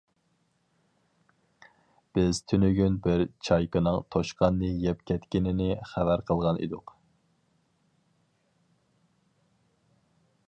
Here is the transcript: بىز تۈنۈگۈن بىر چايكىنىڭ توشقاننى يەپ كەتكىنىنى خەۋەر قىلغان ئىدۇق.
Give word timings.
بىز 2.17 2.39
تۈنۈگۈن 2.51 2.95
بىر 3.07 3.23
چايكىنىڭ 3.49 3.99
توشقاننى 4.15 4.71
يەپ 4.87 5.05
كەتكىنىنى 5.11 5.69
خەۋەر 5.91 6.25
قىلغان 6.31 6.61
ئىدۇق. 6.61 6.95